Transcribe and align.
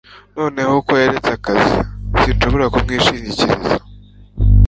noneho 0.37 0.73
ko 0.85 0.91
yaretse 1.01 1.31
akazi, 1.37 1.77
sinshobora 2.21 2.65
kumwishingikiriza 2.73 3.75